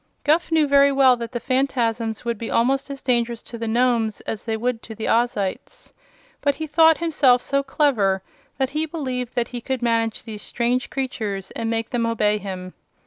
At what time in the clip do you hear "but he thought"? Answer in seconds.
6.41-6.97